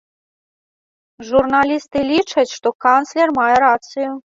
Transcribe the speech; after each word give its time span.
Журналісты 1.29 1.99
лічаць, 2.11 2.49
што 2.57 2.77
канцлер 2.91 3.27
мае 3.41 3.57
рацыю. 3.71 4.11